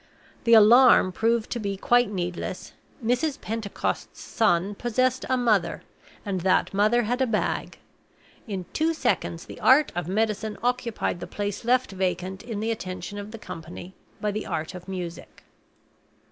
The 0.45 0.55
alarm 0.55 1.11
proved 1.11 1.51
to 1.51 1.59
be 1.59 1.77
quite 1.77 2.09
needless. 2.09 2.73
Mrs. 3.05 3.39
Pentecost's 3.39 4.19
son 4.19 4.73
possessed 4.73 5.25
a 5.29 5.37
mother, 5.37 5.83
and 6.25 6.41
that 6.41 6.73
mother 6.73 7.03
had 7.03 7.21
a 7.21 7.27
bag. 7.27 7.77
In 8.47 8.65
two 8.73 8.95
seconds 8.95 9.45
the 9.45 9.59
art 9.59 9.91
of 9.93 10.07
medicine 10.07 10.57
occupied 10.63 11.19
the 11.19 11.27
place 11.27 11.63
left 11.63 11.91
vacant 11.91 12.41
in 12.41 12.61
the 12.61 12.71
attention 12.71 13.19
of 13.19 13.29
the 13.29 13.37
company 13.37 13.93
by 14.19 14.31
the 14.31 14.47
art 14.47 14.73
of 14.73 14.87
music. 14.87 15.43